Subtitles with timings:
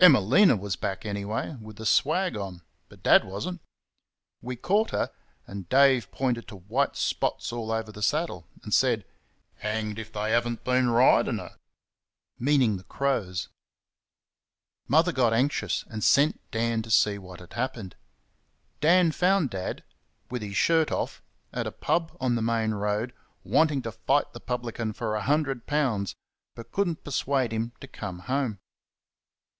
[0.00, 3.60] Emelina was back, anyway, with the swag on, but Dad was n't.
[4.42, 5.12] We caught her,
[5.46, 9.04] and Dave pointed to white spots all over the saddle, and said
[9.58, 11.54] "Hanged if they have n't been ridin' her!"
[12.40, 13.50] meaning the crows.
[14.88, 17.94] Mother got anxious, and sent Dan to see what had happened.
[18.80, 19.84] Dan found Dad,
[20.28, 21.22] with his shirt off,
[21.52, 23.14] at a pub on the main road,
[23.44, 26.16] wanting to fight the publican for a hundred pounds,
[26.56, 28.58] but could n't persuade him to come home.